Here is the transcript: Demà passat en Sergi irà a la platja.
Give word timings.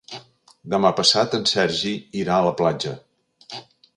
Demà 0.73 0.91
passat 0.99 1.35
en 1.39 1.43
Sergi 1.51 1.93
irà 2.23 2.39
a 2.39 2.47
la 2.49 2.57
platja. 2.63 2.95